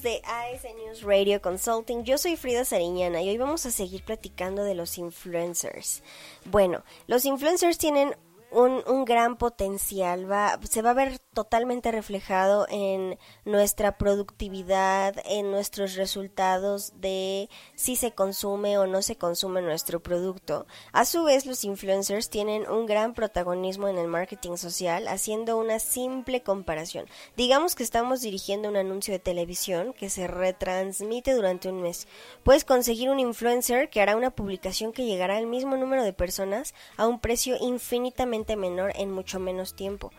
de 0.00 0.22
AS 0.24 0.64
News 0.64 1.02
Radio 1.02 1.42
Consulting? 1.42 2.04
Yo 2.04 2.16
soy 2.16 2.36
Frida 2.36 2.64
Sariñana 2.64 3.20
y 3.20 3.28
hoy 3.28 3.36
vamos 3.36 3.66
a 3.66 3.70
seguir 3.70 4.02
platicando 4.02 4.64
de 4.64 4.74
los 4.74 4.96
influencers. 4.96 6.02
Bueno, 6.46 6.82
los 7.06 7.26
influencers 7.26 7.76
tienen 7.76 8.16
un, 8.50 8.82
un, 8.86 9.04
gran 9.04 9.36
potencial, 9.36 10.30
va, 10.30 10.58
se 10.62 10.80
va 10.80 10.90
a 10.90 10.94
ver 10.94 11.18
totalmente 11.32 11.90
reflejado 11.90 12.66
en 12.68 13.18
nuestra 13.44 13.96
productividad, 13.96 15.14
en 15.24 15.50
nuestros 15.50 15.94
resultados 15.94 16.92
de 17.00 17.48
si 17.74 17.96
se 17.96 18.12
consume 18.12 18.78
o 18.78 18.86
no 18.86 19.02
se 19.02 19.16
consume 19.16 19.62
nuestro 19.62 20.00
producto. 20.00 20.66
A 20.92 21.04
su 21.04 21.24
vez, 21.24 21.46
los 21.46 21.64
influencers 21.64 22.28
tienen 22.28 22.68
un 22.70 22.86
gran 22.86 23.14
protagonismo 23.14 23.88
en 23.88 23.98
el 23.98 24.08
marketing 24.08 24.56
social, 24.56 25.08
haciendo 25.08 25.56
una 25.56 25.78
simple 25.78 26.42
comparación. 26.42 27.06
Digamos 27.36 27.74
que 27.74 27.82
estamos 27.82 28.20
dirigiendo 28.20 28.68
un 28.68 28.76
anuncio 28.76 29.12
de 29.12 29.18
televisión 29.18 29.92
que 29.92 30.10
se 30.10 30.26
retransmite 30.26 31.32
durante 31.34 31.68
un 31.68 31.82
mes. 31.82 32.06
Puedes 32.42 32.64
conseguir 32.64 33.10
un 33.10 33.20
influencer 33.20 33.88
que 33.88 34.00
hará 34.00 34.16
una 34.16 34.30
publicación 34.30 34.92
que 34.92 35.06
llegará 35.06 35.36
al 35.38 35.46
mismo 35.46 35.76
número 35.76 36.04
de 36.04 36.12
personas 36.12 36.74
a 36.96 37.06
un 37.06 37.20
precio 37.20 37.56
infinitamente 37.60 38.56
menor 38.56 38.92
en 38.96 39.10
mucho 39.10 39.38
menos 39.40 39.74
tiempo. 39.74 40.12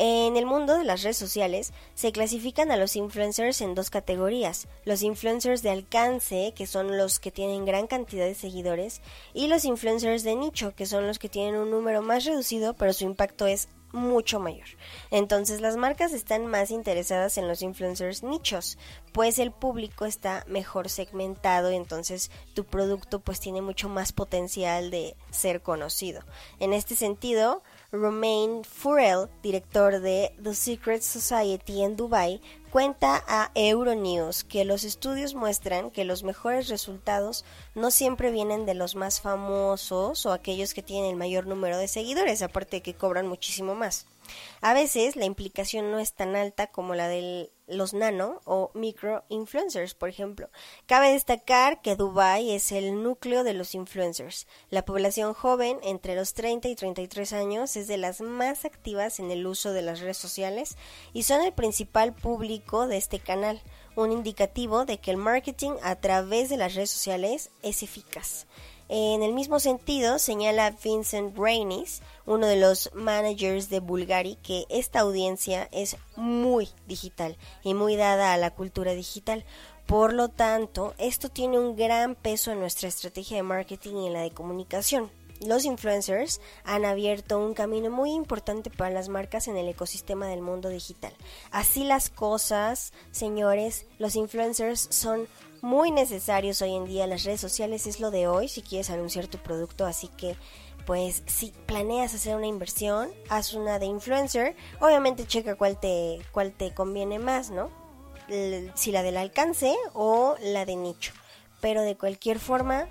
En 0.00 0.36
el 0.36 0.46
mundo 0.46 0.57
de 0.66 0.84
las 0.84 1.02
redes 1.02 1.16
sociales 1.16 1.72
se 1.94 2.12
clasifican 2.12 2.70
a 2.70 2.76
los 2.76 2.96
influencers 2.96 3.60
en 3.60 3.74
dos 3.74 3.90
categorías, 3.90 4.68
los 4.84 5.02
influencers 5.02 5.62
de 5.62 5.70
alcance, 5.70 6.52
que 6.56 6.66
son 6.66 6.96
los 6.96 7.18
que 7.18 7.30
tienen 7.30 7.64
gran 7.64 7.86
cantidad 7.86 8.26
de 8.26 8.34
seguidores, 8.34 9.00
y 9.34 9.46
los 9.46 9.64
influencers 9.64 10.24
de 10.24 10.36
nicho, 10.36 10.74
que 10.74 10.86
son 10.86 11.06
los 11.06 11.18
que 11.18 11.28
tienen 11.28 11.56
un 11.56 11.70
número 11.70 12.02
más 12.02 12.24
reducido, 12.24 12.74
pero 12.74 12.92
su 12.92 13.04
impacto 13.04 13.46
es 13.46 13.68
mucho 13.92 14.38
mayor. 14.38 14.66
Entonces 15.10 15.60
las 15.60 15.76
marcas 15.76 16.12
están 16.12 16.46
más 16.46 16.70
interesadas 16.70 17.38
en 17.38 17.48
los 17.48 17.62
influencers 17.62 18.22
nichos, 18.22 18.78
pues 19.12 19.38
el 19.38 19.50
público 19.50 20.04
está 20.04 20.44
mejor 20.46 20.88
segmentado, 20.88 21.70
entonces 21.70 22.30
tu 22.54 22.64
producto 22.64 23.20
pues 23.20 23.40
tiene 23.40 23.62
mucho 23.62 23.88
más 23.88 24.12
potencial 24.12 24.90
de 24.90 25.16
ser 25.30 25.62
conocido. 25.62 26.22
En 26.60 26.72
este 26.72 26.96
sentido, 26.96 27.62
Romain 27.90 28.64
Furel, 28.64 29.30
director 29.42 30.00
de 30.00 30.34
The 30.42 30.54
Secret 30.54 31.00
Society 31.00 31.82
en 31.82 31.96
Dubai, 31.96 32.42
cuenta 32.70 33.24
a 33.26 33.50
Euronews 33.54 34.44
que 34.44 34.66
los 34.66 34.84
estudios 34.84 35.34
muestran 35.34 35.90
que 35.90 36.04
los 36.04 36.22
mejores 36.22 36.68
resultados 36.68 37.46
no 37.74 37.90
siempre 37.90 38.30
vienen 38.30 38.66
de 38.66 38.74
los 38.74 38.94
más 38.94 39.22
famosos 39.22 40.26
o 40.26 40.32
aquellos 40.32 40.74
que 40.74 40.82
tienen 40.82 41.12
el 41.12 41.16
mayor 41.16 41.46
número 41.46 41.78
de 41.78 41.88
seguidores, 41.88 42.42
aparte 42.42 42.76
de 42.76 42.82
que 42.82 42.92
cobran 42.92 43.26
muchísimo 43.26 43.74
más. 43.74 44.06
A 44.60 44.74
veces 44.74 45.16
la 45.16 45.24
implicación 45.24 45.90
no 45.90 45.98
es 45.98 46.12
tan 46.12 46.36
alta 46.36 46.68
como 46.68 46.94
la 46.94 47.08
de 47.08 47.50
los 47.68 47.92
nano 47.92 48.40
o 48.44 48.70
micro 48.74 49.24
influencers, 49.28 49.94
por 49.94 50.08
ejemplo. 50.08 50.48
Cabe 50.86 51.12
destacar 51.12 51.80
que 51.82 51.96
Dubai 51.96 52.50
es 52.50 52.72
el 52.72 53.02
núcleo 53.02 53.44
de 53.44 53.54
los 53.54 53.74
influencers. 53.74 54.46
La 54.70 54.84
población 54.84 55.34
joven 55.34 55.78
entre 55.82 56.14
los 56.14 56.34
30 56.34 56.68
y 56.68 56.74
33 56.74 57.32
años 57.32 57.76
es 57.76 57.86
de 57.86 57.98
las 57.98 58.20
más 58.20 58.64
activas 58.64 59.20
en 59.20 59.30
el 59.30 59.46
uso 59.46 59.72
de 59.72 59.82
las 59.82 60.00
redes 60.00 60.16
sociales 60.16 60.76
y 61.12 61.24
son 61.24 61.42
el 61.42 61.52
principal 61.52 62.14
público 62.14 62.86
de 62.88 62.96
este 62.96 63.18
canal, 63.20 63.60
un 63.96 64.12
indicativo 64.12 64.84
de 64.84 64.98
que 64.98 65.10
el 65.10 65.16
marketing 65.16 65.72
a 65.82 65.96
través 65.96 66.48
de 66.48 66.56
las 66.56 66.74
redes 66.74 66.90
sociales 66.90 67.50
es 67.62 67.82
eficaz. 67.82 68.46
En 68.90 69.22
el 69.22 69.34
mismo 69.34 69.60
sentido, 69.60 70.18
señala 70.18 70.74
Vincent 70.82 71.36
Rainis, 71.36 72.00
uno 72.24 72.46
de 72.46 72.56
los 72.56 72.90
managers 72.94 73.68
de 73.68 73.80
Bulgari, 73.80 74.36
que 74.36 74.64
esta 74.70 75.00
audiencia 75.00 75.68
es 75.72 75.98
muy 76.16 76.70
digital 76.86 77.36
y 77.62 77.74
muy 77.74 77.96
dada 77.96 78.32
a 78.32 78.38
la 78.38 78.50
cultura 78.50 78.92
digital. 78.92 79.44
Por 79.84 80.14
lo 80.14 80.28
tanto, 80.28 80.94
esto 80.96 81.28
tiene 81.28 81.58
un 81.58 81.76
gran 81.76 82.14
peso 82.14 82.50
en 82.50 82.60
nuestra 82.60 82.88
estrategia 82.88 83.36
de 83.36 83.42
marketing 83.42 83.96
y 83.96 84.06
en 84.06 84.12
la 84.14 84.22
de 84.22 84.30
comunicación. 84.30 85.10
Los 85.46 85.64
influencers 85.64 86.40
han 86.64 86.84
abierto 86.84 87.38
un 87.38 87.54
camino 87.54 87.90
muy 87.90 88.12
importante 88.12 88.70
para 88.70 88.90
las 88.90 89.08
marcas 89.08 89.48
en 89.48 89.56
el 89.56 89.68
ecosistema 89.68 90.26
del 90.26 90.42
mundo 90.42 90.68
digital. 90.68 91.12
Así 91.50 91.84
las 91.84 92.10
cosas, 92.10 92.92
señores, 93.12 93.86
los 93.98 94.16
influencers 94.16 94.88
son 94.90 95.28
muy 95.62 95.90
necesarios 95.90 96.60
hoy 96.62 96.74
en 96.74 96.86
día. 96.86 97.06
Las 97.06 97.24
redes 97.24 97.40
sociales 97.40 97.86
es 97.86 98.00
lo 98.00 98.10
de 98.10 98.26
hoy 98.26 98.48
si 98.48 98.62
quieres 98.62 98.90
anunciar 98.90 99.26
tu 99.28 99.38
producto, 99.38 99.86
así 99.86 100.08
que 100.08 100.36
pues 100.86 101.22
si 101.26 101.52
planeas 101.66 102.14
hacer 102.14 102.34
una 102.34 102.46
inversión, 102.46 103.10
haz 103.28 103.52
una 103.52 103.78
de 103.78 103.86
influencer. 103.86 104.56
Obviamente 104.80 105.26
checa 105.26 105.54
cuál 105.54 105.78
te 105.78 106.18
cuál 106.32 106.52
te 106.52 106.72
conviene 106.72 107.18
más, 107.18 107.50
¿no? 107.50 107.70
si 108.74 108.92
la 108.92 109.02
del 109.02 109.16
alcance 109.16 109.74
o 109.94 110.36
la 110.42 110.64
de 110.66 110.76
nicho. 110.76 111.12
Pero 111.60 111.82
de 111.82 111.96
cualquier 111.96 112.38
forma, 112.38 112.88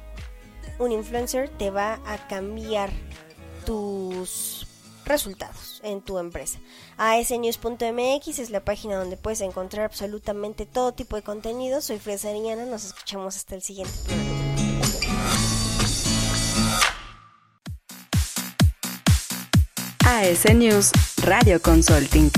un 0.79 0.91
influencer 0.91 1.49
te 1.49 1.69
va 1.69 1.99
a 2.05 2.27
cambiar 2.27 2.89
tus 3.65 4.67
resultados 5.05 5.81
en 5.83 6.01
tu 6.01 6.19
empresa. 6.19 6.59
asnews.mx 6.97 8.39
es 8.39 8.49
la 8.49 8.63
página 8.63 8.97
donde 8.97 9.17
puedes 9.17 9.41
encontrar 9.41 9.85
absolutamente 9.85 10.65
todo 10.65 10.93
tipo 10.93 11.15
de 11.15 11.23
contenido. 11.23 11.81
Soy 11.81 11.99
Fresa 11.99 12.29
Ariñana, 12.29 12.65
nos 12.65 12.85
escuchamos 12.85 13.35
hasta 13.35 13.55
el 13.55 13.61
siguiente 13.61 13.93
programa. 14.05 14.37
AS 20.07 20.45
News 20.55 20.91
Radio 21.23 21.61
Consulting. 21.61 22.31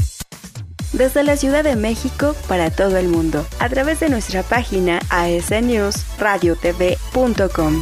Desde 0.92 1.24
la 1.24 1.38
Ciudad 1.38 1.64
de 1.64 1.76
México 1.76 2.36
para 2.48 2.72
todo 2.72 2.98
el 2.98 3.08
mundo, 3.08 3.46
a 3.60 3.70
través 3.70 4.00
de 4.00 4.10
nuestra 4.10 4.42
página 4.42 5.00
asnewsradiotv.com. 5.10 7.82